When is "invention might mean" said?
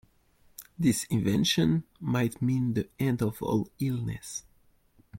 1.11-2.73